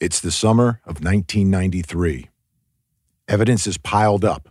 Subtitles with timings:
[0.00, 2.28] It's the summer of 1993.
[3.26, 4.48] Evidence is piled up,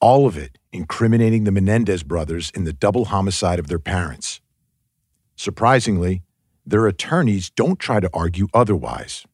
[0.00, 4.40] all of it incriminating the Menendez brothers in the double homicide of their parents.
[5.36, 6.22] Surprisingly,
[6.64, 9.26] their attorneys don't try to argue otherwise.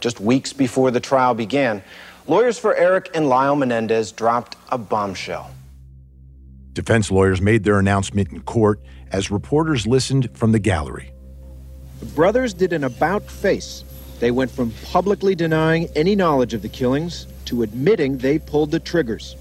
[0.00, 1.84] Just weeks before the trial began,
[2.26, 5.48] lawyers for Erik and Lyle Menendez dropped a bombshell.
[6.72, 8.80] Defense lawyers made their announcement in court
[9.12, 11.12] as reporters listened from the gallery.
[12.00, 13.84] The brothers did an about face.
[14.20, 18.80] They went from publicly denying any knowledge of the killings to admitting they pulled the
[18.80, 19.36] triggers.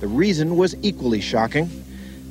[0.00, 1.70] The reason was equally shocking.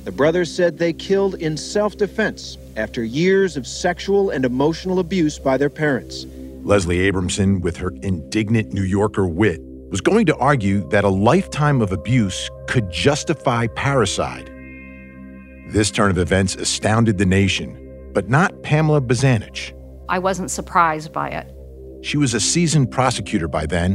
[0.03, 5.39] The brothers said they killed in self defense after years of sexual and emotional abuse
[5.39, 6.25] by their parents.
[6.63, 11.81] Leslie Abramson, with her indignant New Yorker wit, was going to argue that a lifetime
[11.81, 14.49] of abuse could justify parricide.
[15.71, 17.77] This turn of events astounded the nation,
[18.13, 19.73] but not Pamela Bozanich.
[20.09, 21.52] I wasn't surprised by it.
[22.03, 23.93] She was a seasoned prosecutor by then,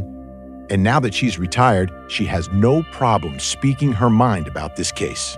[0.71, 5.37] and now that she's retired, she has no problem speaking her mind about this case.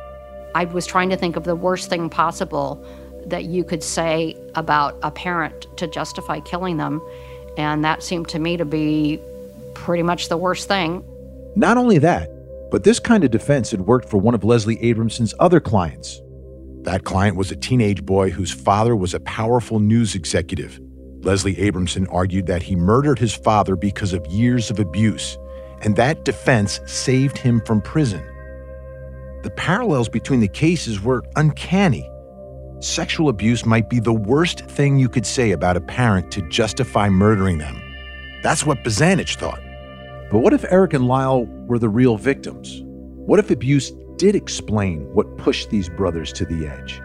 [0.55, 2.81] I was trying to think of the worst thing possible
[3.25, 7.01] that you could say about a parent to justify killing them,
[7.57, 9.19] and that seemed to me to be
[9.73, 11.03] pretty much the worst thing.
[11.57, 12.29] Not only that,
[12.71, 16.21] but this kind of defense had worked for one of Leslie Abramson's other clients.
[16.83, 20.79] That client was a teenage boy whose father was a powerful news executive.
[21.21, 25.37] Leslie Abramson argued that he murdered his father because of years of abuse,
[25.81, 28.23] and that defense saved him from prison.
[29.43, 32.09] The parallels between the cases were uncanny.
[32.79, 37.09] Sexual abuse might be the worst thing you could say about a parent to justify
[37.09, 37.81] murdering them.
[38.41, 39.61] That's what Bozanich thought.
[40.31, 42.81] But what if Erik and Lyle were the real victims?
[42.83, 47.01] What if abuse did explain what pushed these brothers to the edge?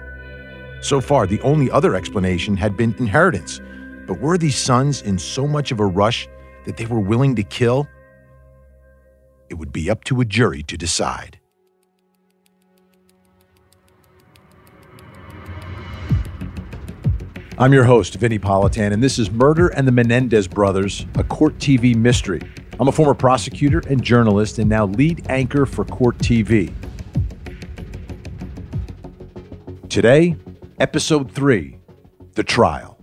[0.81, 3.61] So far, the only other explanation had been inheritance.
[4.07, 6.29] But were these sons in so much of a rush
[6.65, 7.89] that they were willing to kill?
[9.49, 11.41] It would be up to a jury to decide.
[17.59, 21.57] I'm your host, Vinnie Politan, and this is Murder and the Menendez Brothers, a Court
[21.59, 22.43] TV mystery.
[22.79, 26.71] I'm a former prosecutor and journalist and now lead anchor for Court TV.
[29.89, 30.37] Today,
[30.79, 31.79] Episode 3
[32.35, 32.96] The Trial.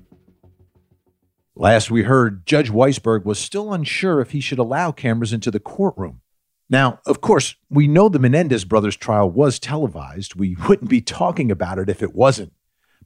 [1.63, 5.61] Last we heard, Judge Weisberg was still unsure if he should allow cameras into the
[5.61, 6.19] courtroom.
[6.69, 10.35] Now, of course, we know the Menendez brothers trial was televised.
[10.35, 12.51] We wouldn't be talking about it if it wasn't.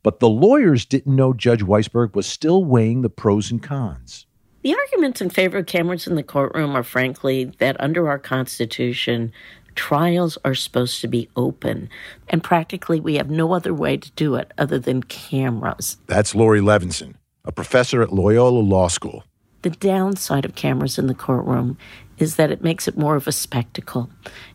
[0.02, 4.26] But the lawyers didn't know Judge Weisberg was still weighing the pros and cons.
[4.64, 9.32] The arguments in favor of cameras in the courtroom are frankly that under our Constitution,
[9.76, 11.90] trials are supposed to be open.
[12.28, 15.98] And practically, we have no other way to do it other than cameras.
[16.08, 17.14] That's Laurie Levenson,
[17.48, 19.24] a professor at Loyola Law School.
[19.64, 21.78] The downside of cameras in the courtroom
[22.18, 24.10] is that it makes it more of a spectacle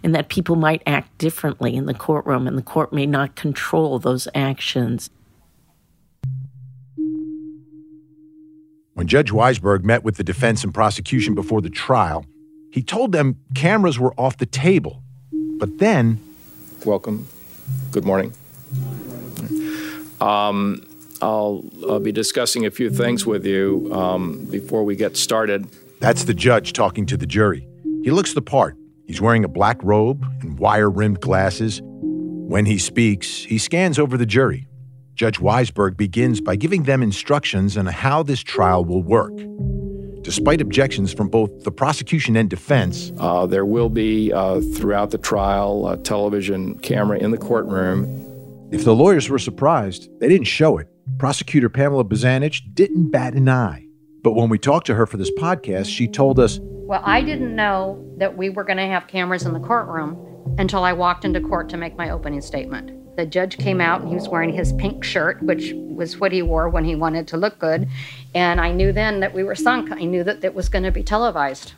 [0.04, 3.98] and that people might act differently in the courtroom and the court may not control
[3.98, 5.10] those actions.
[8.94, 12.26] When Judge Weisberg met with the defense and prosecution before the trial,
[12.70, 15.02] he told them cameras were off the table.
[15.32, 16.20] But then.
[16.84, 17.26] Welcome.
[17.90, 18.34] Good morning.
[20.20, 20.86] Um,
[21.22, 25.68] I'll, I'll, be discussing a few things with you um, before we get started.
[26.00, 27.66] That's the judge talking to the jury.
[28.02, 28.76] He looks the part.
[29.06, 31.80] He's wearing a black robe and wire rimmed glasses.
[31.84, 34.66] When he speaks, he scans over the jury.
[35.14, 39.32] Judge Weisberg begins by giving them instructions on how this trial will work.
[40.22, 45.18] Despite objections from both the prosecution and defense, uh, there will be uh, throughout the
[45.18, 48.06] trial a television camera in the courtroom.
[48.72, 50.91] If the lawyers were surprised, they didn't show it.
[51.18, 53.86] Prosecutor Pamela Bozanich didn't bat an eye.
[54.22, 57.54] But when we talked to her for this podcast, she told us Well, I didn't
[57.54, 60.16] know that we were going to have cameras in the courtroom
[60.58, 63.16] until I walked into court to make my opening statement.
[63.16, 66.40] The judge came out and he was wearing his pink shirt, which was what he
[66.40, 67.88] wore when he wanted to look good.
[68.34, 69.92] And I knew then that we were sunk.
[69.92, 71.74] I knew that it was going to be televised.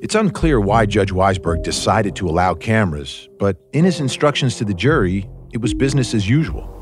[0.00, 4.74] It's unclear why Judge Weisberg decided to allow cameras, but in his instructions to the
[4.74, 6.81] jury, it was business as usual.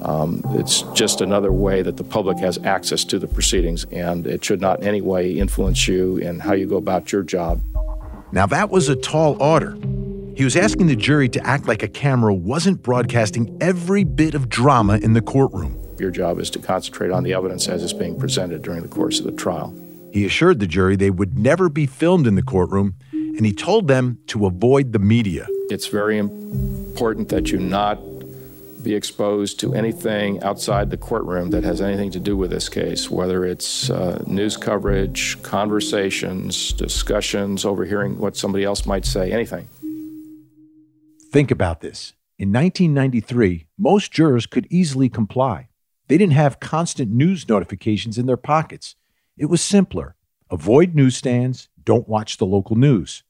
[0.00, 4.44] Um, it's just another way that the public has access to the proceedings, and it
[4.44, 7.60] should not in any way influence you in how you go about your job.
[8.30, 9.76] Now, that was a tall order.
[10.36, 14.48] He was asking the jury to act like a camera wasn't broadcasting every bit of
[14.48, 15.76] drama in the courtroom.
[15.98, 19.18] Your job is to concentrate on the evidence as it's being presented during the course
[19.18, 19.74] of the trial.
[20.12, 23.88] He assured the jury they would never be filmed in the courtroom, and he told
[23.88, 25.46] them to avoid the media.
[25.70, 27.98] It's very important that you not
[28.88, 33.10] be exposed to anything outside the courtroom that has anything to do with this case,
[33.10, 39.68] whether it's uh, news coverage, conversations, discussions, overhearing what somebody else might say, anything.
[41.30, 42.14] Think about this.
[42.38, 45.68] In 1993, most jurors could easily comply.
[46.06, 48.94] They didn't have constant news notifications in their pockets.
[49.36, 50.16] It was simpler
[50.50, 53.22] avoid newsstands, don't watch the local news.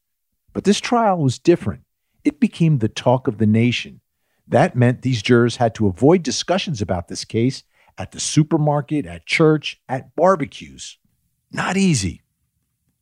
[0.52, 1.82] But this trial was different.
[2.22, 4.00] It became the talk of the nation.
[4.48, 7.64] That meant these jurors had to avoid discussions about this case
[7.98, 10.98] at the supermarket, at church, at barbecues.
[11.52, 12.22] Not easy.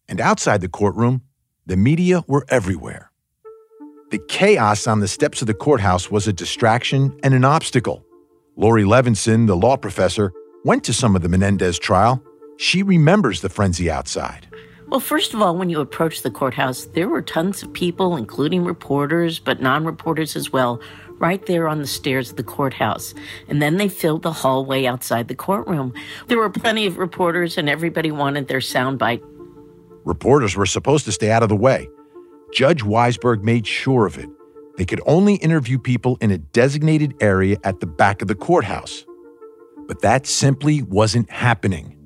[0.09, 1.23] And outside the courtroom,
[1.65, 3.11] the media were everywhere.
[4.11, 8.05] The chaos on the steps of the courthouse was a distraction and an obstacle.
[8.57, 10.33] Laurie Levenson, the law professor,
[10.65, 12.23] went to some of the Menendez trial.
[12.57, 14.49] She remembers the frenzy outside.
[14.89, 18.65] Well, first of all, when you approached the courthouse, there were tons of people, including
[18.65, 20.81] reporters, but non reporters as well,
[21.19, 23.15] right there on the stairs of the courthouse.
[23.49, 25.93] And then they filled the hallway outside the courtroom.
[26.29, 29.23] There were plenty of reporters, and everybody wanted their soundbite.
[30.05, 31.89] Reporters were supposed to stay out of the way.
[32.53, 34.29] Judge Weisberg made sure of it.
[34.77, 39.05] They could only interview people in a designated area at the back of the courthouse.
[39.89, 41.97] But that simply wasn't happening.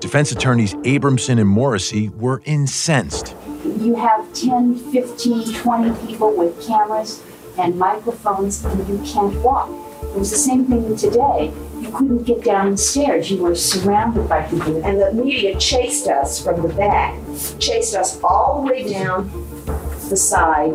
[0.00, 3.35] Defense attorneys Abramson and Morrissey were incensed.
[3.66, 7.22] You have 10, 15, 20 people with cameras
[7.58, 9.70] and microphones, and you can't walk.
[10.02, 11.52] It was the same thing today.
[11.80, 13.30] You couldn't get down the stairs.
[13.30, 14.84] You were surrounded by people.
[14.84, 17.18] And the media chased us from the back,
[17.58, 19.30] chased us all the way down
[20.08, 20.72] the side,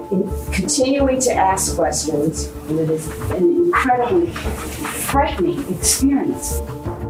[0.52, 2.48] continuing to ask questions.
[2.68, 6.60] And it is an incredibly frightening experience.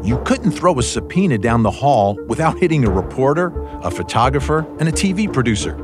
[0.03, 3.51] You couldn't throw a subpoena down the hall without hitting a reporter,
[3.81, 5.75] a photographer, and a TV producer.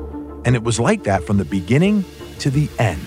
[0.44, 2.04] And it was like that from the beginning
[2.40, 3.06] to the end.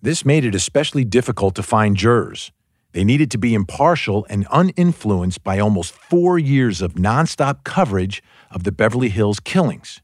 [0.00, 2.52] This made it especially difficult to find jurors.
[2.92, 8.22] They needed to be impartial and uninfluenced by almost four years of nonstop coverage
[8.52, 10.00] of the Beverly Hills killings.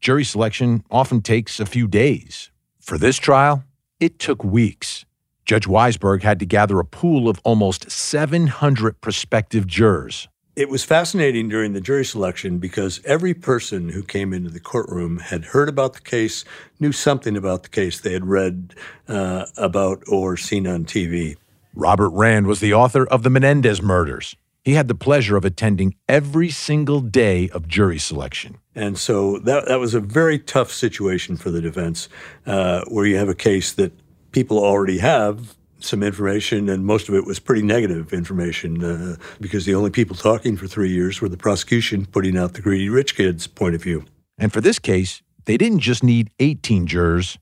[0.00, 2.50] Jury selection often takes a few days.
[2.80, 3.62] For this trial,
[4.00, 5.06] it took weeks.
[5.44, 10.28] Judge Weisberg had to gather a pool of almost 700 prospective jurors.
[10.56, 15.18] It was fascinating during the jury selection because every person who came into the courtroom
[15.18, 16.44] had heard about the case,
[16.78, 18.74] knew something about the case they had read
[19.08, 21.36] uh, about or seen on TV.
[21.74, 24.36] Robert Rand was the author of the Menendez murders.
[24.62, 28.56] He had the pleasure of attending every single day of jury selection.
[28.74, 32.08] And so that, that was a very tough situation for the defense,
[32.46, 33.92] uh, where you have a case that
[34.34, 39.64] people already have some information, and most of it was pretty negative information uh, because
[39.64, 43.16] the only people talking for three years were the prosecution putting out the greedy rich
[43.16, 44.04] kids' point of view.
[44.36, 47.38] And for this case, they didn't just need 18 jurors,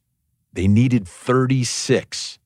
[0.53, 2.39] they needed 36.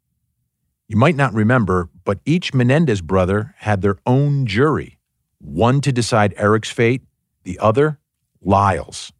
[0.88, 4.96] You might not remember, but each Menendez brother had their own jury
[5.38, 7.02] one to decide Erik's fate,
[7.44, 7.98] the other,
[8.40, 9.12] Lyle's.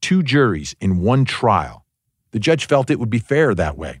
[0.00, 1.84] Two juries in one trial.
[2.30, 4.00] The judge felt it would be fair that way.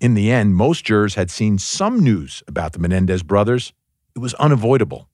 [0.00, 3.72] In the end, most jurors had seen some news about the Menendez brothers.
[4.14, 5.08] It was unavoidable.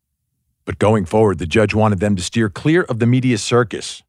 [0.66, 4.02] But going forward, the judge wanted them to steer clear of the media circus.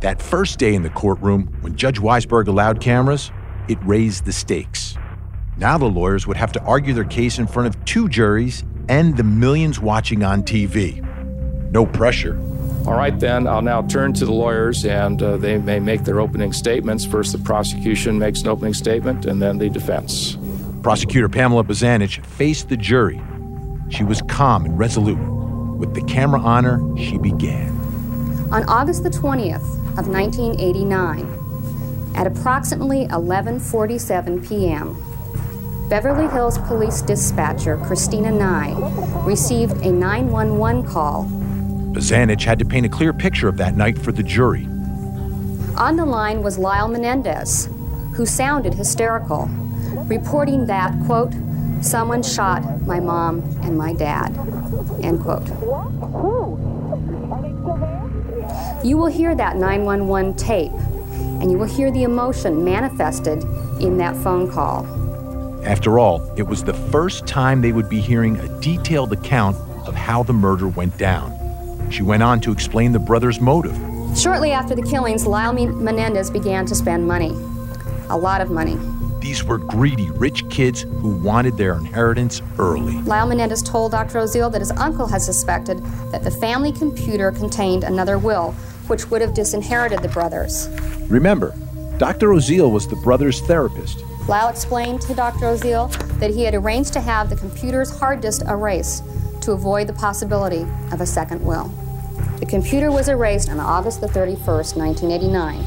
[0.00, 3.32] That first day in the courtroom, when Judge Weisberg allowed cameras,
[3.66, 4.96] it raised the stakes.
[5.56, 9.16] Now the lawyers would have to argue their case in front of two juries and
[9.16, 11.02] the millions watching on TV.
[11.72, 12.38] No pressure,
[12.86, 16.20] all right, then, I'll now turn to the lawyers and uh, they may make their
[16.20, 17.04] opening statements.
[17.04, 20.38] First, the prosecution makes an opening statement and then the defense.
[20.84, 23.20] Prosecutor Pamela Bozanich faced the jury.
[23.88, 25.18] She was calm and resolute.
[25.76, 27.70] With the camera on her, she began.
[28.52, 29.66] On August the 20th
[29.98, 34.96] of 1989, at approximately 11:47 p.m.,
[35.88, 38.74] Beverly Hills Police dispatcher Christina Nye
[39.24, 41.24] received a 911 call
[41.96, 44.66] Bozanich had to paint a clear picture of that night for the jury.
[45.78, 47.70] On the line was Lyle Menendez,
[48.14, 49.48] who sounded hysterical,
[50.04, 51.32] reporting that, quote,
[51.80, 54.36] someone shot my mom and my dad,
[55.02, 55.46] end quote.
[58.84, 60.72] You will hear that 911 tape,
[61.40, 63.42] and you will hear the emotion manifested
[63.80, 64.84] in that phone call.
[65.64, 69.56] After all, it was the first time they would be hearing a detailed account
[69.88, 71.35] of how the murder went down.
[71.90, 73.76] She went on to explain the brothers' motive.
[74.16, 77.30] Shortly after the killings, Lyle Menendez began to spend money.
[78.08, 78.78] A lot of money.
[79.20, 82.94] These were greedy, rich kids who wanted their inheritance early.
[83.02, 84.18] Lyle Menendez told Dr.
[84.18, 85.78] Oziel that his uncle had suspected
[86.12, 88.52] that the family computer contained another will,
[88.86, 90.68] which would have disinherited the brothers.
[91.08, 91.54] Remember,
[91.98, 92.28] Dr.
[92.28, 94.04] Oziel was the brother's therapist.
[94.28, 95.46] Lyle explained to Dr.
[95.46, 95.88] Oziel
[96.18, 99.04] that he had arranged to have the computer's hard disk erased
[99.46, 101.68] to avoid the possibility of a second will.
[102.40, 105.64] The computer was erased on August the 31st, 1989.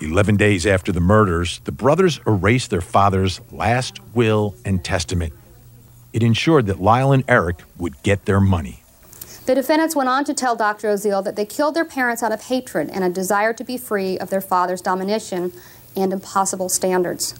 [0.00, 5.34] Eleven days after the murders, the brothers erased their father's last will and testament.
[6.14, 8.82] It ensured that Lyle and Erik would get their money.
[9.44, 10.88] The defendants went on to tell Dr.
[10.88, 14.18] Oziel that they killed their parents out of hatred and a desire to be free
[14.18, 15.52] of their father's domination
[15.94, 17.34] and impossible standards.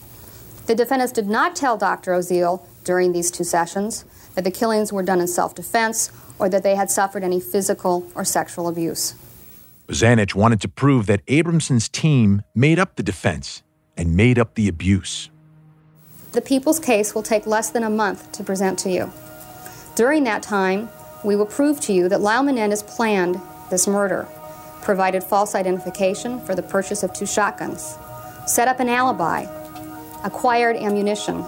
[0.66, 2.12] The defendants did not tell Dr.
[2.12, 6.62] Oziel during these two sessions that the killings were done in self defense or that
[6.62, 9.14] they had suffered any physical or sexual abuse.
[9.88, 13.62] Zanich wanted to prove that Abramson's team made up the defense
[13.96, 15.30] and made up the abuse.
[16.32, 19.12] The people's case will take less than a month to present to you.
[19.96, 20.88] During that time,
[21.24, 24.28] we will prove to you that Lyle Menendez planned this murder,
[24.80, 27.98] provided false identification for the purchase of two shotguns,
[28.46, 29.44] set up an alibi,
[30.24, 31.44] acquired ammunition,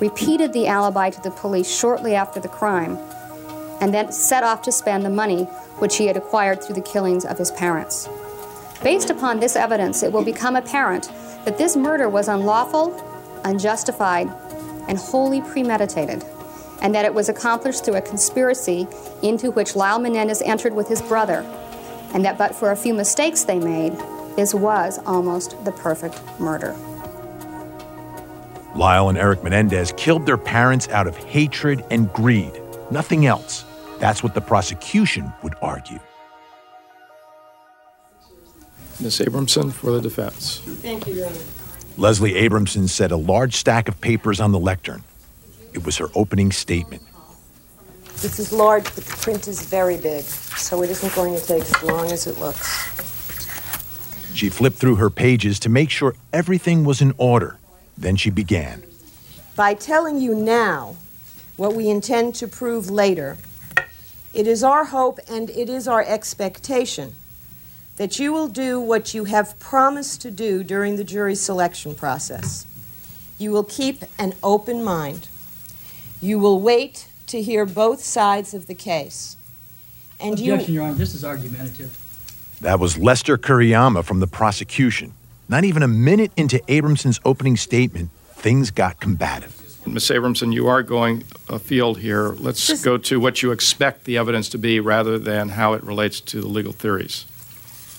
[0.00, 2.98] repeated the alibi to the police shortly after the crime,
[3.80, 5.44] and then set off to spend the money
[5.78, 8.08] which he had acquired through the killings of his parents.
[8.82, 11.10] Based upon this evidence, it will become apparent
[11.44, 12.94] that this murder was unlawful,
[13.44, 14.28] unjustified,
[14.88, 16.24] and wholly premeditated,
[16.82, 18.86] and that it was accomplished through a conspiracy
[19.22, 21.40] into which Lyle Menendez entered with his brother,
[22.14, 23.92] and that but for a few mistakes they made,
[24.36, 26.76] this was almost the perfect murder.
[28.76, 32.52] Lyle and Eric Menendez killed their parents out of hatred and greed,
[32.90, 33.64] nothing else.
[33.98, 35.98] That's what the prosecution would argue.
[39.00, 39.20] Ms.
[39.20, 40.60] Abramson for the defense.
[40.82, 41.38] Thank you, Your Honor.
[41.96, 45.02] Leslie Abramson set a large stack of papers on the lectern.
[45.72, 47.02] It was her opening statement.
[48.20, 51.62] This is large, but the print is very big, so it isn't going to take
[51.62, 52.84] as long as it looks.
[54.34, 57.58] She flipped through her pages to make sure everything was in order.
[57.98, 58.82] Then she began.
[59.54, 60.96] By telling you now
[61.56, 63.38] what we intend to prove later,
[64.34, 67.14] it is our hope and it is our expectation
[67.96, 72.66] that you will do what you have promised to do during the jury selection process.
[73.38, 75.28] You will keep an open mind.
[76.20, 79.36] You will wait to hear both sides of the case.
[80.20, 80.94] And Objection, you Your Honor.
[80.94, 81.96] This is argumentative.
[82.60, 85.12] That was Lester Kuriyama from the prosecution.
[85.48, 89.52] Not even a minute into Abramson's opening statement, things got combative.
[89.86, 90.10] Ms.
[90.10, 92.30] Abramson, you are going afield here.
[92.30, 95.84] Let's Just- go to what you expect the evidence to be rather than how it
[95.84, 97.24] relates to the legal theories.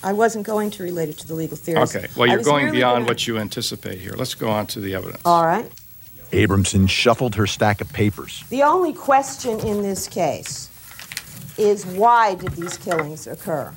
[0.04, 1.96] I wasn't going to relate it to the legal theories.
[1.96, 4.14] Okay, well, you're going beyond gonna- what you anticipate here.
[4.18, 5.22] Let's go on to the evidence.
[5.24, 5.72] All right.
[6.34, 8.44] Abramson shuffled her stack of papers.
[8.50, 10.68] The only question in this case
[11.58, 13.72] is why did these killings occur?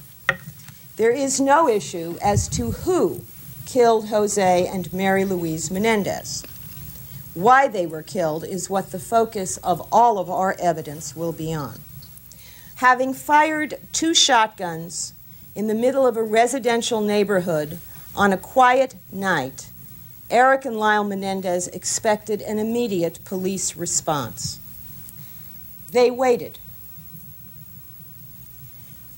[0.97, 3.23] There is no issue as to who
[3.67, 6.45] killed Jose and Mary Louise Menendez.
[7.35, 11.55] Why they were killed is what the focus of all of our evidence will be
[11.55, 11.81] on.
[12.77, 15.13] Having fired two shotguns
[15.55, 17.79] in the middle of a residential neighborhood
[18.17, 19.71] on a quiet night,
[20.31, 24.59] Erik and Lyle Menendez expected an immediate police response.
[25.93, 26.59] They waited.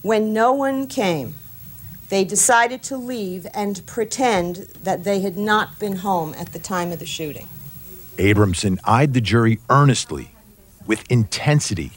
[0.02, 1.34] When no one came,
[2.12, 6.92] they decided to leave and pretend that they had not been home at the time
[6.92, 7.48] of the shooting.
[8.18, 10.30] Abramson eyed the jury earnestly,
[10.86, 11.90] with intensity.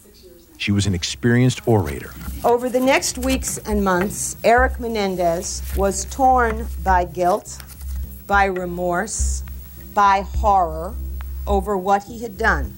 [0.57, 2.13] She was an experienced orator.
[2.45, 7.61] Over the next weeks and months, Erik Menendez was torn by guilt,
[8.25, 9.43] by remorse,
[9.93, 10.95] by horror
[11.45, 12.73] over what he had done.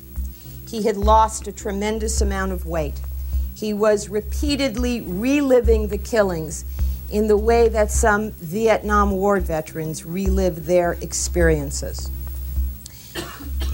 [0.68, 3.00] He had lost a tremendous amount of weight.
[3.54, 6.66] He was repeatedly reliving the killings
[7.10, 12.10] in the way that some Vietnam War veterans relive their experiences.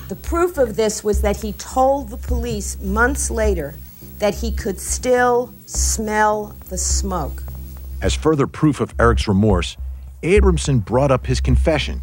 [0.09, 3.75] The proof of this was that he told the police months later
[4.19, 7.43] that he could still smell the smoke.
[8.01, 9.77] As further proof of Erik's remorse,
[10.21, 12.01] Abramson brought up his confession.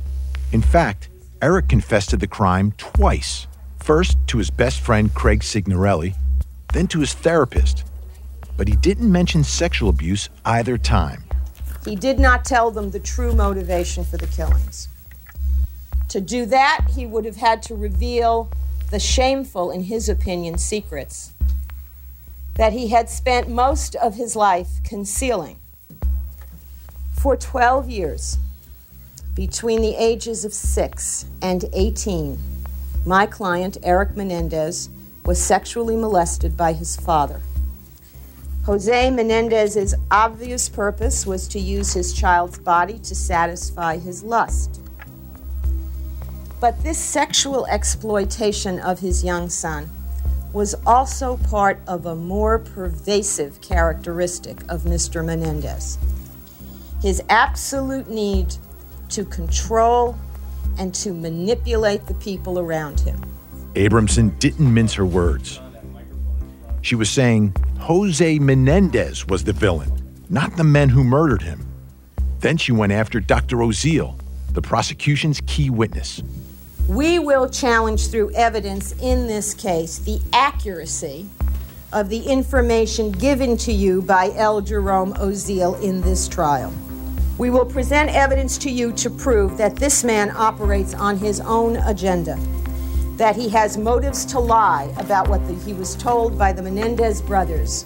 [0.52, 1.08] In fact,
[1.40, 3.46] Erik confessed to the crime twice
[3.78, 6.14] first to his best friend Craig Signorelli,
[6.72, 7.84] then to his therapist.
[8.60, 11.24] But he didn't mention sexual abuse either time.
[11.82, 14.88] He did not tell them the true motivation for the killings.
[16.10, 18.50] To do that, he would have had to reveal
[18.90, 21.32] the shameful, in his opinion, secrets
[22.56, 25.58] that he had spent most of his life concealing.
[27.12, 28.36] For 12 years,
[29.34, 32.38] Between the ages of 6 and 18,
[33.06, 34.90] my client, Erik Menendez,
[35.24, 37.40] was sexually molested by his father.
[38.66, 44.80] Jose Menendez's obvious purpose was to use his child's body to satisfy his lust.
[46.60, 49.88] But this sexual exploitation of his young son
[50.52, 55.24] was also part of a more pervasive characteristic of Mr.
[55.24, 55.98] Menendez
[57.00, 58.54] his absolute need
[59.08, 60.16] to control
[60.78, 63.20] and to manipulate the people around him.
[63.74, 65.60] Abramson didn't mince her words.
[66.82, 69.90] She was saying Jose Menendez was the villain,
[70.28, 71.66] not the men who murdered him.
[72.40, 73.56] Then she went after Dr.
[73.56, 74.18] Oziel,
[74.52, 76.22] the prosecution's key witness.
[76.88, 81.26] We will challenge through evidence in this case the accuracy
[81.92, 84.60] of the information given to you by L.
[84.60, 86.72] Jerome Oziel in this trial.
[87.38, 91.76] We will present evidence to you to prove that this man operates on his own
[91.76, 92.38] agenda,
[93.20, 97.20] that he has motives to lie about what the, he was told by the Menendez
[97.20, 97.84] brothers,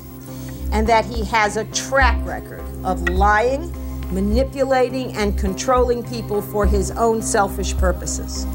[0.71, 3.73] and that he has a track record of lying,
[4.13, 8.47] manipulating, and controlling people for his own selfish purposes.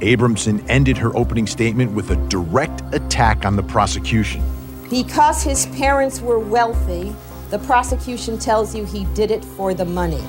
[0.00, 4.42] Abramson ended her opening statement with a direct attack on the prosecution.
[4.90, 7.14] Because his parents were wealthy,
[7.50, 10.24] the prosecution tells you he did it for the money.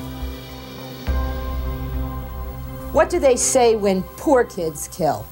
[2.92, 5.26] What do they say when poor kids kill?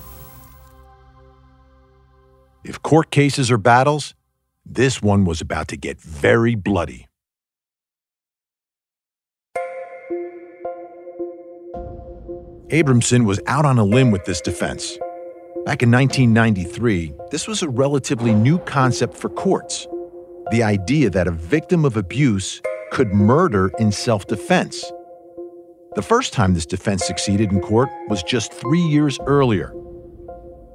[2.69, 4.15] If court cases are battles,
[4.67, 7.07] this one was about to get very bloody.
[12.69, 14.99] Abramson was out on a limb with this defense.
[15.65, 19.89] Back in 1993, this was a relatively new concept for courts
[20.51, 22.61] the idea that a victim of abuse
[22.91, 24.93] could murder in self defense.
[25.95, 29.75] The first time this defense succeeded in court was just three years earlier.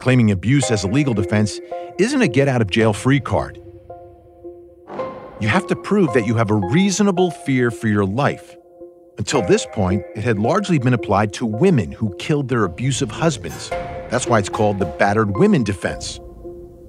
[0.03, 1.61] Claiming abuse as a legal defense
[1.97, 3.57] isn't a get out of jail free card.
[5.39, 8.53] You have to prove that you have a reasonable fear for your life.
[9.17, 13.69] Until this point, it had largely been applied to women who killed their abusive husbands.
[13.69, 16.19] That's why it's called the battered women defense.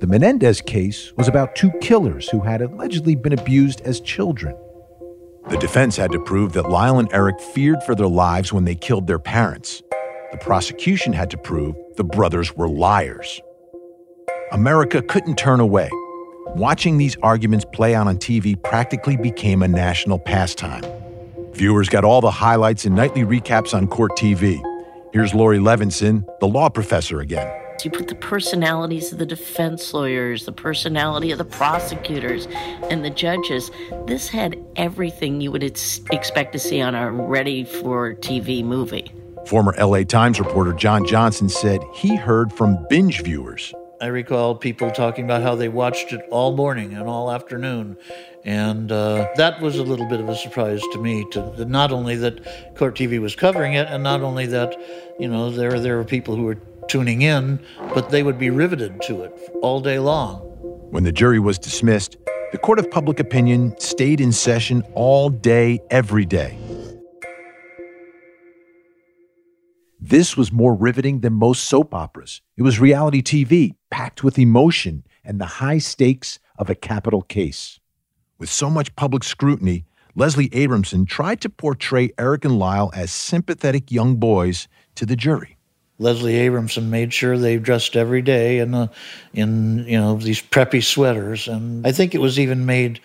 [0.00, 4.56] The Menendez case was about two killers who had allegedly been abused as children.
[5.50, 8.74] The defense had to prove that Lyle and Erik feared for their lives when they
[8.74, 9.84] killed their parents.
[10.32, 13.40] The prosecution had to prove the brothers were liars.
[14.52, 15.88] America couldn't turn away.
[16.56, 20.84] Watching these arguments play out on TV practically became a national pastime.
[21.52, 24.60] Viewers got all the highlights and nightly recaps on court TV.
[25.12, 27.60] Here's Laurie Levenson, the law professor again.
[27.84, 32.46] You put the personalities of the defense lawyers, the personality of the prosecutors,
[32.88, 33.70] and the judges.
[34.06, 39.12] This had everything you would expect to see on a ready for TV movie.
[39.46, 43.74] Former LA Times reporter John Johnson said he heard from binge viewers.
[44.00, 47.96] I recall people talking about how they watched it all morning and all afternoon.
[48.44, 52.16] And uh, that was a little bit of a surprise to me, to not only
[52.16, 54.74] that Court TV was covering it, and not only that,
[55.18, 57.58] you know, there, there were people who were tuning in,
[57.94, 60.38] but they would be riveted to it all day long.
[60.90, 62.16] When the jury was dismissed,
[62.52, 66.58] the court of public opinion stayed in session all day, every day.
[70.06, 72.42] This was more riveting than most soap operas.
[72.58, 77.80] It was reality TV, packed with emotion and the high stakes of a capital case.
[78.38, 83.90] With so much public scrutiny, Leslie Abramson tried to portray Erik and Lyle as sympathetic
[83.90, 85.56] young boys to the jury.
[85.98, 88.90] Leslie Abramson made sure they dressed every day in the,
[89.32, 93.00] in you know these preppy sweaters, and I think it was even made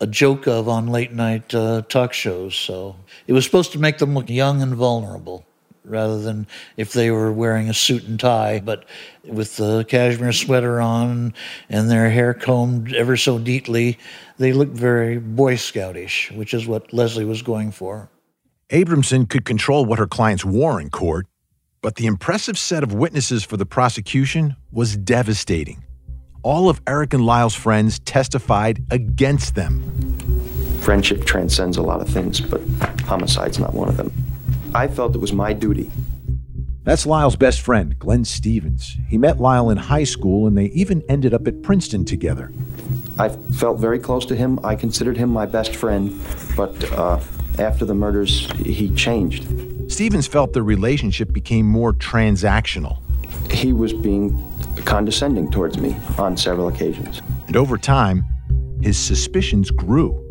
[0.00, 2.56] a joke of on late night uh, talk shows.
[2.56, 5.44] So it was supposed to make them look young and vulnerable,
[5.86, 6.46] rather than
[6.76, 8.84] if they were wearing a suit and tie, but
[9.24, 11.32] with the cashmere sweater on
[11.68, 13.98] and their hair combed ever so neatly,
[14.38, 18.08] they looked very Boy Scoutish, which is what Leslie was going for.
[18.70, 21.26] Abramson could control what her clients wore in court
[21.86, 25.84] but the impressive set of witnesses for the prosecution was devastating.
[26.42, 29.84] All of Erik and Lyle's friends testified against them.
[30.80, 32.60] Friendship transcends a lot of things, but
[33.02, 34.12] homicide's not one of them.
[34.76, 35.90] I felt it was my duty.
[36.84, 38.94] That's Lyle's best friend, Glenn Stevens.
[39.08, 42.52] He met Lyle in high school and they even ended up at Princeton together.
[43.18, 44.60] I felt very close to him.
[44.62, 46.20] I considered him my best friend,
[46.58, 47.18] but uh,
[47.58, 49.46] after the murders, he changed.
[49.90, 52.98] Stevens felt the relationship became more transactional.
[53.50, 54.44] He was being
[54.84, 57.22] condescending towards me on several occasions.
[57.46, 58.26] And over time,
[58.82, 60.25] his suspicions grew.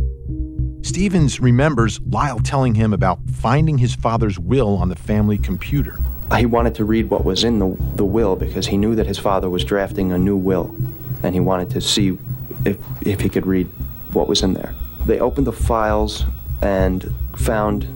[0.86, 5.98] Stevens remembers Lyle telling him about finding his father's will on the family computer.
[6.38, 9.18] He wanted to read what was in the, the will because he knew that his
[9.18, 10.76] father was drafting a new will,
[11.24, 12.20] and he wanted to see
[12.66, 13.66] if, if he could read
[14.14, 14.76] what was in there.
[15.08, 16.24] They opened the files
[16.62, 17.90] and found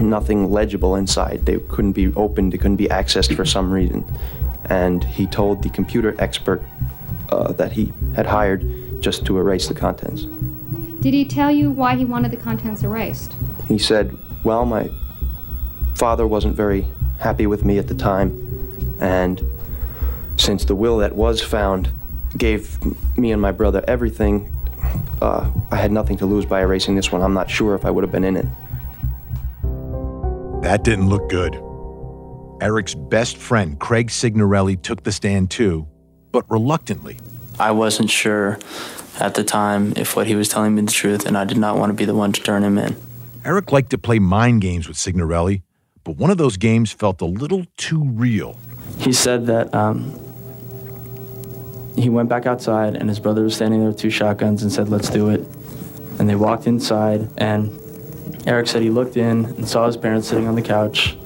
[0.00, 1.46] nothing legible inside.
[1.46, 4.04] They couldn't be opened, they couldn't be accessed for some reason.
[4.64, 6.64] And he told the computer expert
[7.28, 10.26] uh, that he had hired just to erase the contents.
[11.00, 13.34] Did he tell you why he wanted the contents erased?
[13.68, 14.90] He said, Well, my
[15.94, 19.42] father wasn't very happy with me at the time, and
[20.36, 21.90] since the will that was found
[22.36, 22.78] gave
[23.16, 24.52] me and my brother everything,
[25.22, 27.22] uh, I had nothing to lose by erasing this one.
[27.22, 28.46] I'm not sure if I would have been in it.
[30.62, 31.54] That didn't look good.
[32.60, 35.86] Erik's best friend, Craig Signorelli, took the stand too,
[36.32, 37.18] but reluctantly.
[37.58, 38.58] I wasn't sure
[39.18, 41.78] at the time if what he was telling me the truth, and I did not
[41.78, 42.96] want to be the one to turn him in.
[43.44, 45.62] Erik liked to play mind games with Signorelli,
[46.04, 48.58] but one of those games felt a little too real.
[48.98, 50.12] He said that um,
[51.96, 54.88] he went back outside, and his brother was standing there with two shotguns and said,
[54.88, 55.40] Let's do it.
[56.18, 57.78] And they walked inside, and
[58.46, 61.16] Erik said he looked in and saw his parents sitting on the couch,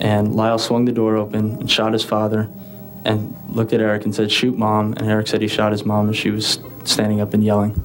[0.00, 2.50] and Lyle swung the door open and shot his father
[3.04, 4.92] and looked at Erik and said, Shoot mom.
[4.94, 7.80] And Erik said he shot his mom, and she was standing up and yelling.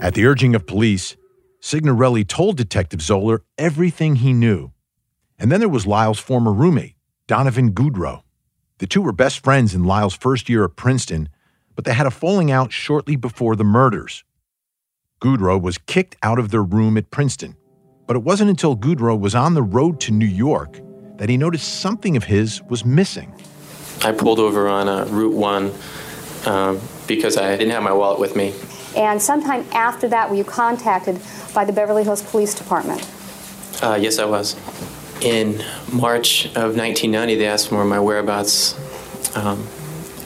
[0.00, 1.16] At the urging of police,
[1.60, 4.72] Signorelli told Detective Zoeller everything he knew.
[5.38, 8.22] And then there was Lyle's former roommate, Donovan Goodreau.
[8.78, 11.28] The two were best friends in Lyle's first year at Princeton,
[11.76, 14.24] but they had a falling out shortly before the murders.
[15.20, 17.56] Goodreau was kicked out of their room at Princeton,
[18.06, 20.80] but it wasn't until Goodreau was on the road to New York
[21.18, 23.32] that he noticed something of his was missing.
[24.02, 25.72] I pulled over on uh, Route 1
[26.46, 28.54] um, because I didn't have my wallet with me.
[28.96, 31.20] And sometime after that, were you contacted
[31.54, 33.08] by the Beverly Hills Police Department?
[33.82, 34.56] Uh, yes, I was.
[35.22, 38.74] In March of 1990, they asked for my whereabouts
[39.36, 39.66] um,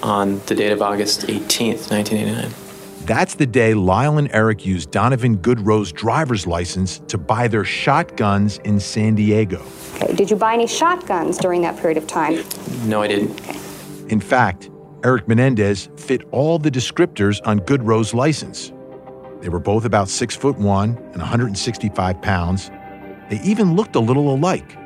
[0.02, 2.52] on the date of August 18th, 1989.
[3.04, 8.58] That's the day Lyle and Erik used Donovan Goodreau's driver's license to buy their shotguns
[8.58, 9.62] in San Diego.
[9.96, 10.14] Okay.
[10.14, 12.42] Did you buy any shotguns during that period of time?
[12.88, 13.38] No, I didn't.
[14.08, 14.70] In fact,
[15.02, 18.72] Erik Menendez fit all the descriptors on Goodreau's license.
[19.40, 22.70] They were both about six foot one and 165 pounds.
[23.30, 24.76] They even looked a little alike.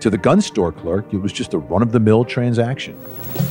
[0.00, 2.94] To the gun store clerk, it was just a run of the mill transaction.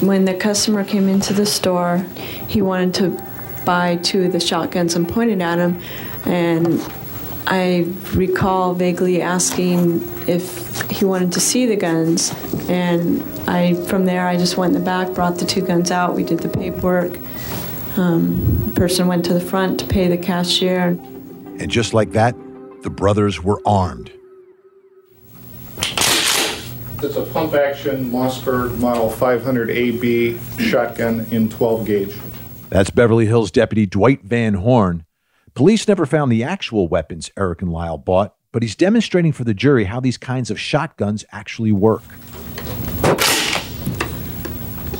[0.01, 1.99] When the customer came into the store,
[2.47, 3.23] he wanted to
[3.65, 5.79] buy two of the shotguns and pointed at him.
[6.25, 6.81] And
[7.51, 12.31] I recall vaguely asking if he wanted to see the guns.
[12.69, 16.13] And I, from there, I just went in the back, brought the two guns out.
[16.13, 17.17] We did the paperwork.
[17.97, 20.89] Um, the person went to the front to pay the cashier.
[20.89, 22.35] And just like that,
[22.83, 24.11] the brothers were armed.
[27.01, 32.15] It's a pump action Mossberg Model 500 AB shotgun in 12 gauge.
[32.69, 35.05] That's Beverly Hills Deputy Dwight Van Horn.
[35.59, 39.53] Police never found the actual weapons Erik and Lyle bought, but he's demonstrating for the
[39.53, 42.01] jury how these kinds of shotguns actually work.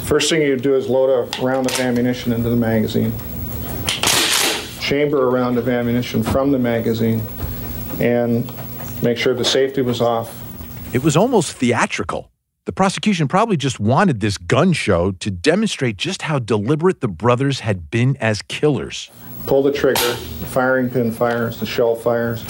[0.04, 3.13] First thing you do is load a round of ammunition into the magazine,
[4.82, 7.22] chamber a round of ammunition from the magazine,
[8.02, 8.45] and
[9.02, 10.43] make sure the safety was off.
[10.93, 12.32] It was almost theatrical.
[12.65, 17.62] The prosecution probably just wanted this gun show to demonstrate just how deliberate the brothers
[17.62, 19.10] had been as killers.
[19.50, 20.14] Pull the trigger,
[20.54, 22.44] firing pin fires, the shell fires.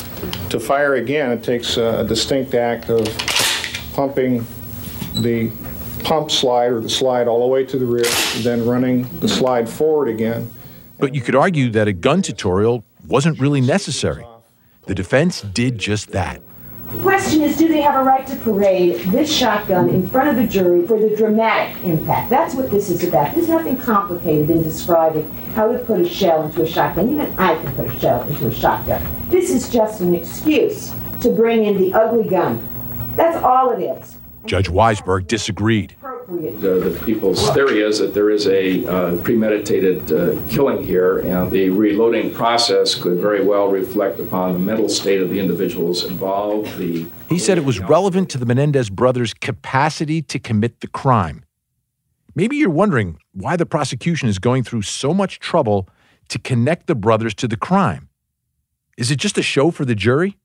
[0.50, 3.08] To fire again, it takes a distinct act of
[3.94, 4.46] pumping
[5.22, 5.50] the
[6.04, 8.04] pump slide or the slide all the way to the rear,
[8.40, 10.52] then running the slide forward again.
[10.98, 14.26] But you could argue that a gun tutorial wasn't really necessary.
[14.86, 16.42] The defense did just that.
[17.02, 20.48] Question is, do they have a right to parade this shotgun in front of the
[20.48, 22.32] jury for the dramatic impact?
[22.32, 23.36] That's what this is about.
[23.36, 27.10] There's nothing complicated in describing how to put a shell into a shotgun.
[27.14, 29.06] Even I can put a shell into a shotgun.
[29.30, 32.68] This is just an excuse to bring in the ugly gun.
[33.16, 34.18] That's all it is.
[34.46, 35.96] Judge Weisberg disagreed.
[36.30, 41.50] The, the, people's theory is that there is a uh, premeditated uh, killing here, and
[41.50, 46.78] the reloading process could very well reflect upon the mental state of the individuals involved.
[46.78, 51.46] The he said it was relevant to the Menendez brothers' capacity to commit the crime.
[52.36, 55.90] Maybe you're wondering why the prosecution is going through so much trouble
[56.28, 58.08] to connect the brothers to the crime.
[59.00, 60.38] Is it just a show for the jury?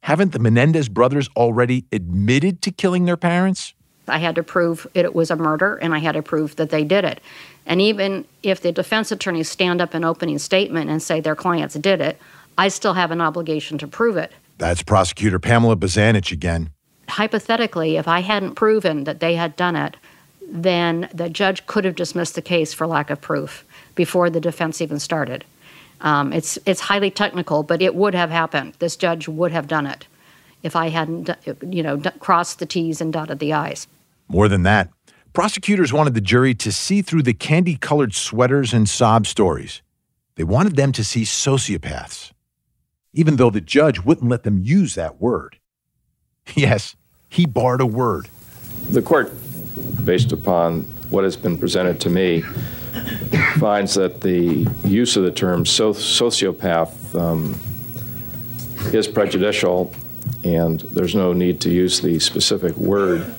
[0.00, 3.72] Haven't the Menendez brothers already admitted to killing their parents?
[4.08, 6.84] I had to prove it was a murder and I had to prove that they
[6.84, 7.20] did it.
[7.66, 11.74] And even if the defense attorneys stand up an opening statement and say their clients
[11.74, 12.18] did it,
[12.58, 14.32] I still have an obligation to prove it.
[14.58, 16.70] That's prosecutor Pamela Bozanich again.
[17.08, 19.96] Hypothetically, if I hadn't proven that they had done it,
[20.48, 24.80] then the judge could have dismissed the case for lack of proof before the defense
[24.80, 25.44] even started.
[26.00, 28.74] Um, it's it's highly technical, but it would have happened.
[28.80, 30.06] This judge would have done it
[30.62, 31.30] if I hadn't,
[31.68, 33.86] you know, crossed the T's and dotted the I's.
[34.28, 34.90] More than that,
[35.32, 39.82] prosecutors wanted the jury to see through the candy-colored sweaters and sob stories.
[40.36, 42.32] They wanted them to see sociopaths,
[43.12, 45.58] even though the judge wouldn't let them use that word.
[46.56, 46.96] Yes,
[47.28, 48.28] he barred a word.
[48.90, 49.32] The court,
[50.04, 52.42] based upon what has been presented to me,
[53.58, 57.58] finds that the use of the term so- sociopath um,
[58.92, 59.94] is prejudicial,
[60.44, 63.34] and there's no need to use the specific word.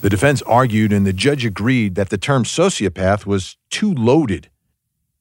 [0.00, 4.48] The defense argued, and the judge agreed that the term sociopath was too loaded.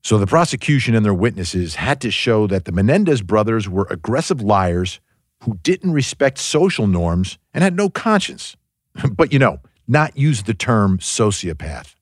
[0.03, 4.41] So the prosecution and their witnesses had to show that the Menendez brothers were aggressive
[4.41, 4.99] liars
[5.43, 8.55] who didn't respect social norms and had no conscience.
[9.11, 11.95] but, you know, not use the term sociopath.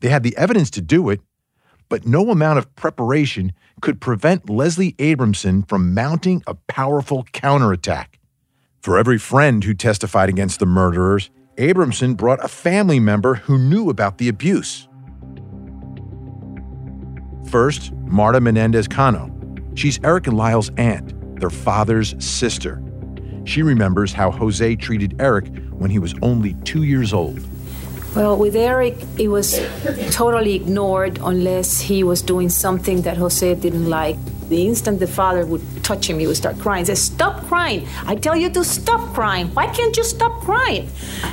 [0.00, 1.20] They had the evidence to do it,
[1.88, 8.18] but no amount of preparation could prevent Leslie Abramson from mounting a powerful counterattack.
[8.84, 13.88] For every friend who testified against the murderers, Abramson brought a family member who knew
[13.88, 14.88] about the abuse.
[17.48, 19.30] First, Marta Menendez Cano.
[19.74, 22.82] She's Erik and Lyle's aunt, their father's sister.
[23.44, 27.40] She remembers how Jose treated Erik when he was only two years old.
[28.14, 29.66] Well, with Erik, it was
[30.10, 34.18] totally ignored unless he was doing something that Jose didn't like.
[34.48, 36.84] The instant the father would touch him, he would start crying.
[36.84, 37.86] Say, "Stop crying!
[38.06, 39.48] I tell you to stop crying!
[39.54, 40.88] Why can't you stop crying?"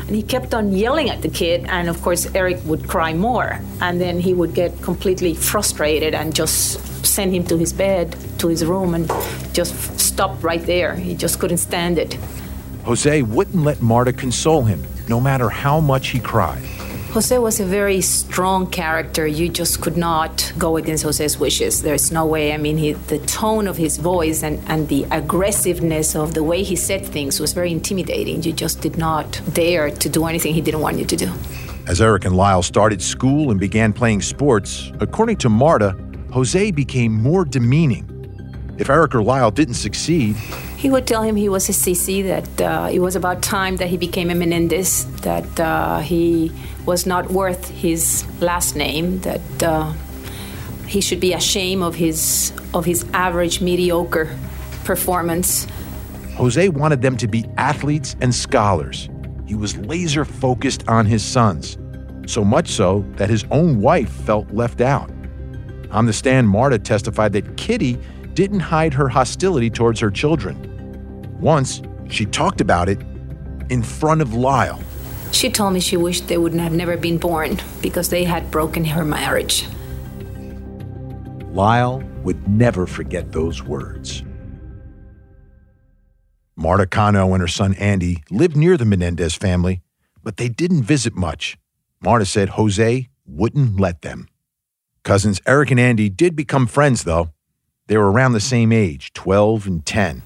[0.08, 3.60] And he kept on yelling at the kid, and of course, Erik would cry more,
[3.82, 8.48] and then he would get completely frustrated and just send him to his bed, to
[8.48, 9.12] his room, and
[9.54, 10.96] just stop right there.
[10.96, 12.18] He just couldn't stand it.
[12.86, 16.64] Jose wouldn't let Marta console him, no matter how much he cried.
[17.14, 19.28] Jose was a very strong character.
[19.28, 21.82] You just could not go against Jose's wishes.
[21.82, 22.54] There's no way.
[22.54, 26.64] I mean, he, the tone of his voice and, and the aggressiveness of the way
[26.64, 28.42] he said things was very intimidating.
[28.44, 31.30] You just did not dare to do anything he didn't want you to do.
[31.86, 35.98] As Erik and Lyle started school and began playing sports, according to Marta,
[36.32, 38.11] Jose became more demeaning.
[38.82, 40.36] If Erik or Lyle didn't succeed,
[40.76, 43.90] he would tell him he was a CC, that uh, it was about time that
[43.90, 46.52] he became a Menendez, that uh, he
[46.88, 49.94] was not worth his last name, that uh,
[50.88, 54.36] he should be ashamed of his, of his average, mediocre
[54.84, 55.68] performance.
[56.34, 59.10] Jose wanted them to be athletes and scholars.
[59.46, 61.78] He was laser focused on his sons,
[62.26, 65.12] so much so that his own wife felt left out.
[65.92, 68.00] On the stand, Marta testified that Kitty
[68.34, 70.58] didn't hide her hostility towards her children.
[71.40, 73.00] Once, she talked about it
[73.70, 74.80] in front of Lyle.
[75.32, 78.84] She told me she wished they would have never been born because they had broken
[78.86, 79.66] her marriage.
[81.54, 84.24] Lyle would never forget those words.
[86.56, 89.82] Marta Cano and her son Andy lived near the Menendez family,
[90.24, 91.58] but they didn't visit much.
[92.02, 94.28] Marta said Jose wouldn't let them.
[95.04, 97.32] Cousins Erik and Andy did become friends, though.
[97.88, 100.24] They were around the same age, 12 and 10.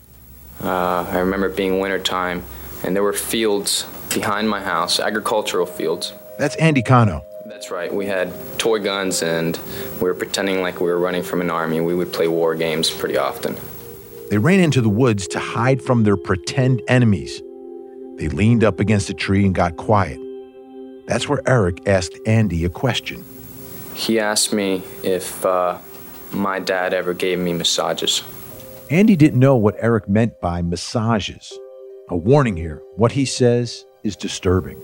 [0.64, 2.44] Uh, I remember it being wintertime,
[2.84, 6.14] and there were fields behind my house, agricultural fields.
[6.38, 7.24] That's Andy Cano.
[7.48, 7.94] That's right.
[7.94, 9.60] We had toy guns, and
[9.96, 11.82] we were pretending like we were running from an army.
[11.82, 13.56] We would play war games pretty often.
[14.30, 17.42] They ran into the woods to hide from their pretend enemies.
[18.18, 20.20] They leaned up against a tree and got quiet.
[21.08, 23.24] That's where Erik asked Andy a question.
[23.94, 25.78] He asked me if uh,
[26.32, 28.24] my dad ever gave me massages.
[28.90, 31.58] Andy didn't know what Erik meant by massages.
[32.10, 34.80] A warning here what he says is disturbing.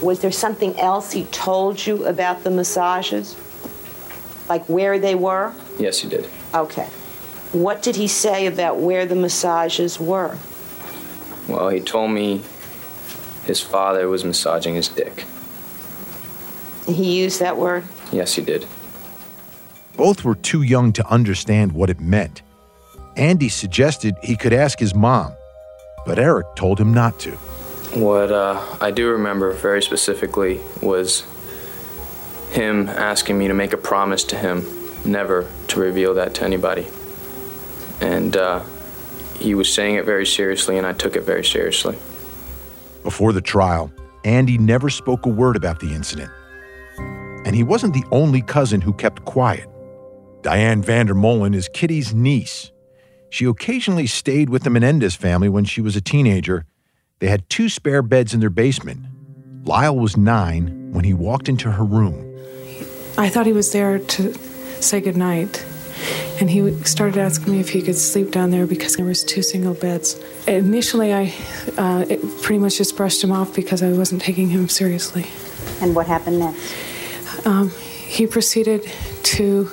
[0.00, 3.36] Was there something else he told you about the massages?
[4.48, 5.52] Like where they were?
[5.78, 6.28] Yes, he did.
[6.54, 6.88] Okay.
[7.52, 10.38] What did he say about where the massages were?
[11.48, 12.42] Well, he told me
[13.44, 15.24] his father was massaging his dick.
[16.86, 17.84] He used that word?
[18.12, 18.66] Yes, he did.
[19.98, 22.42] Both were too young to understand what it meant.
[23.16, 25.32] Andy suggested he could ask his mom,
[26.06, 27.32] but Erik told him not to.
[27.98, 31.26] What uh, I do remember very specifically was
[32.52, 34.64] him asking me to make a promise to him
[35.04, 36.86] never to reveal that to anybody.
[38.00, 38.62] And uh,
[39.36, 41.98] he was saying it very seriously, and I took it very seriously.
[43.02, 43.90] Before the trial,
[44.24, 46.30] Andy never spoke a word about the incident.
[47.44, 49.66] And he wasn't the only cousin who kept quiet.
[50.42, 52.70] Diane Vandermolen is Kitty's niece.
[53.30, 56.64] She occasionally stayed with the Menendez family when she was a teenager.
[57.18, 59.00] They had two spare beds in their basement.
[59.64, 62.24] Lyle was nine when he walked into her room.
[63.18, 64.32] I thought he was there to
[64.80, 65.66] say goodnight.
[66.40, 69.42] And he started asking me if he could sleep down there because there was two
[69.42, 70.14] single beds.
[70.46, 71.34] Initially, I
[71.76, 72.06] uh,
[72.42, 75.26] pretty much just brushed him off because I wasn't taking him seriously.
[75.80, 76.76] And what happened next?
[77.44, 78.88] Um, he proceeded
[79.24, 79.70] to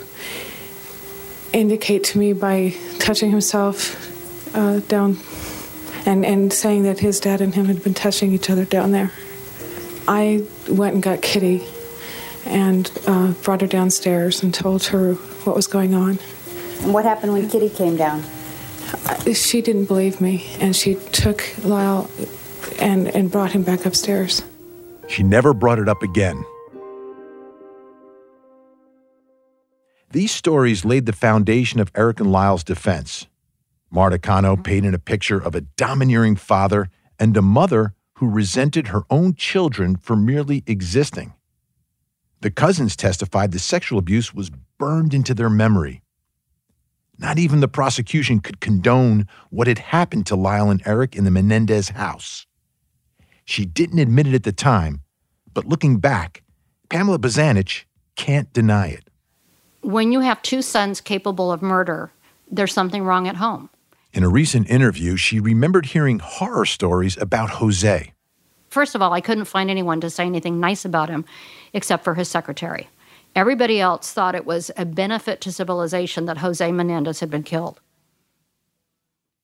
[1.56, 5.18] indicate to me by touching himself uh, down
[6.06, 9.12] and, and saying that his dad and him had been touching each other down there.
[10.08, 11.66] I went and got Kitty
[12.46, 15.14] and uh, brought her downstairs and told her
[15.46, 16.20] what was going on.
[16.82, 18.24] And what happened when Kitty came down?
[19.06, 22.10] Uh, she didn't believe me, and she took Lyle
[22.80, 24.44] and, and brought him back upstairs.
[25.08, 26.46] She never brought it up again.
[30.16, 33.28] These stories laid the foundation of Erik and Lyle's defense.
[33.92, 34.62] Marta Cano mm-hmm.
[34.62, 36.88] painted a picture of a domineering father
[37.20, 41.34] and a mother who resented her own children for merely existing.
[42.40, 46.02] The cousins testified the sexual abuse was burned into their memory.
[47.18, 51.30] Not even the prosecution could condone what had happened to Lyle and Erik in the
[51.30, 52.46] Menendez house.
[53.44, 55.02] She didn't admit it at the time,
[55.54, 56.42] but looking back,
[56.90, 57.84] Pamela Bozanich
[58.16, 59.05] can't deny it.
[59.86, 62.12] When you have two sons capable of murder,
[62.50, 63.70] there's something wrong at home.
[64.14, 68.12] In a recent interview, she remembered hearing horror stories about Jose.
[68.68, 71.24] First of all, I couldn't find anyone to say anything nice about him
[71.72, 72.90] except for his secretary.
[73.36, 77.80] Everybody else thought it was a benefit to civilization that Jose Menendez had been killed.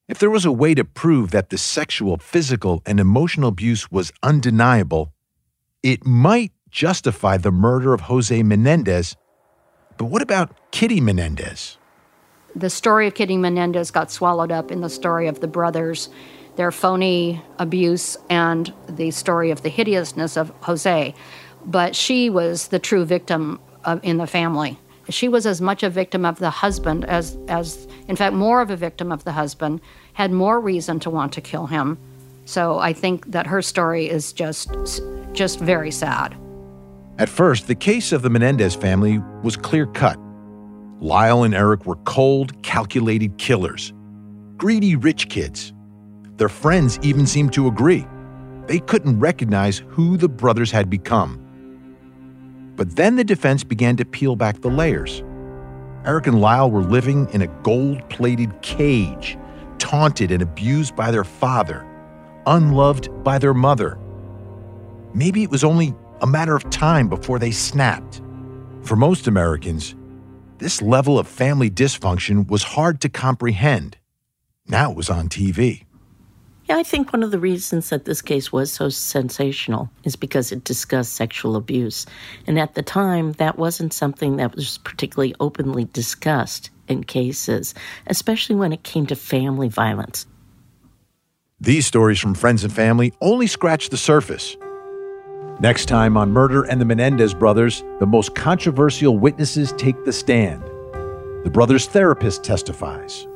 [0.08, 4.12] If there was a way to prove that the sexual, physical, and emotional abuse was
[4.24, 5.14] undeniable,
[5.84, 9.16] it might justify the murder of Jose Menendez.
[9.98, 11.78] But what about Kitty Menendez?
[12.56, 16.10] The story of Kitty Menendez got swallowed up in the story of the brothers,
[16.58, 21.14] their phony abuse, and the story of the hideousness of Jose.
[21.66, 24.78] But she was the true victim of, in the family.
[25.10, 28.70] She was as much a victim of the husband as, as, in fact, more of
[28.70, 29.82] a victim of the husband,
[30.14, 31.98] had more reason to want to kill him.
[32.46, 34.72] So I think that her story is just,
[35.34, 36.36] just very sad.
[37.18, 40.18] At first, the case of the Menendez family was clear cut.
[41.00, 43.94] Lyle and Erik were cold, calculated killers,
[44.58, 45.74] greedy rich kids.
[46.38, 48.08] Their friends even seemed to agree.
[48.68, 51.40] They couldn't recognize who the brothers had become.
[52.76, 55.24] But then the defense began to peel back the layers.
[56.06, 59.38] Erik and Lyle were living in a gold plated cage,
[59.78, 61.86] taunted and abused by their father,
[62.48, 64.00] unloved by their mother.
[65.14, 68.22] Maybe it was only a matter of time before they snapped.
[68.84, 69.96] For most Americans,
[70.60, 73.98] this level of family dysfunction was hard to comprehend.
[74.68, 75.84] Now it was on TV.
[76.66, 80.52] Yeah, I think one of the reasons that this case was so sensational is because
[80.52, 82.06] it discussed sexual abuse.
[82.48, 87.74] And at the time, that wasn't something that was particularly openly discussed in cases,
[88.08, 90.28] especially when it came to family violence.
[91.60, 94.56] These stories from friends and family only scratch the surface.
[95.62, 100.64] Next time on Murder and the Menendez Brothers, the most controversial witnesses take the stand.
[101.44, 103.28] The brothers' therapist testifies.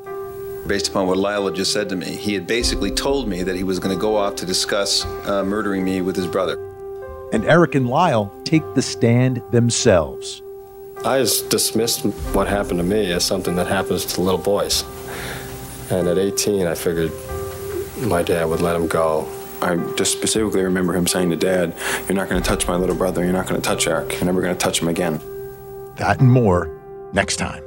[0.65, 3.55] Based upon what Lyle had just said to me, he had basically told me that
[3.55, 6.57] he was going to go off to discuss uh, murdering me with his brother.
[7.31, 10.41] And Erik and Lyle take the stand themselves.
[11.05, 14.83] I just dismissed what happened to me as something that happens to little boys.
[15.91, 17.11] And at 18, I figured
[17.99, 19.29] my dad would let him go.
[19.61, 21.73] I just specifically remember him saying to Dad,
[22.07, 23.23] You're not going to touch my little brother.
[23.23, 24.13] You're not going to touch Erik.
[24.13, 25.19] You're never going to touch him again.
[25.97, 26.69] That and more
[27.13, 27.63] next time.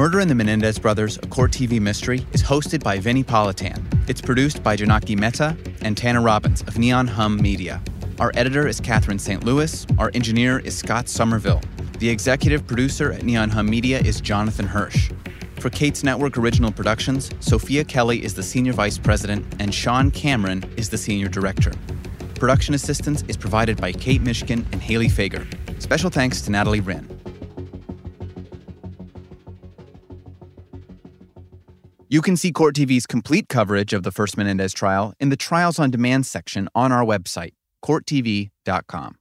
[0.00, 3.84] Murder in the Menendez Brothers, a Court TV mystery, is hosted by Vinnie Politan.
[4.08, 7.82] It's produced by Janaki Mehta and Tanner Robbins of Neon Hum Media.
[8.20, 9.44] Our editor is Catherine St.
[9.44, 9.86] Louis.
[9.96, 11.62] Our engineer is Scott Somerville.
[12.00, 15.10] The executive producer at Neon Hum Media is Jonathan Hirsch.
[15.58, 20.62] For Katz Network Original Productions, Sophia Kelly is the Senior Vice President and Sean Cameron
[20.76, 21.72] is the Senior Director.
[22.34, 25.46] Production assistance is provided by Kate Mishkin and Haley Fager.
[25.80, 27.08] Special thanks to Natalie Wren.
[32.10, 35.78] You can see Court TV's complete coverage of the first Menendez trial in the Trials
[35.78, 37.52] on Demand section on our website,
[37.84, 39.19] courttv.com.